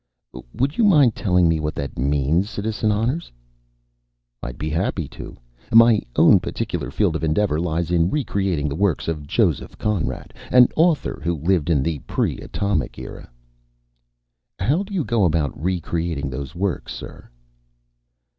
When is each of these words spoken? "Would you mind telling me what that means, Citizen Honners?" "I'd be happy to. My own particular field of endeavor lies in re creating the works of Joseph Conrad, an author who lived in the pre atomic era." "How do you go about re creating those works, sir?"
"Would 0.55 0.79
you 0.79 0.83
mind 0.83 1.13
telling 1.13 1.47
me 1.47 1.59
what 1.59 1.75
that 1.75 1.95
means, 1.99 2.49
Citizen 2.49 2.89
Honners?" 2.91 3.31
"I'd 4.41 4.57
be 4.57 4.71
happy 4.71 5.07
to. 5.09 5.37
My 5.71 6.01
own 6.15 6.39
particular 6.39 6.89
field 6.89 7.15
of 7.15 7.23
endeavor 7.23 7.59
lies 7.59 7.91
in 7.91 8.09
re 8.09 8.23
creating 8.23 8.67
the 8.67 8.73
works 8.75 9.07
of 9.07 9.27
Joseph 9.27 9.77
Conrad, 9.77 10.33
an 10.51 10.69
author 10.75 11.21
who 11.23 11.35
lived 11.37 11.69
in 11.69 11.83
the 11.83 11.99
pre 12.07 12.39
atomic 12.39 12.97
era." 12.97 13.29
"How 14.57 14.81
do 14.81 14.91
you 14.91 15.03
go 15.03 15.23
about 15.23 15.53
re 15.55 15.79
creating 15.79 16.31
those 16.31 16.55
works, 16.55 16.95
sir?" 16.95 17.29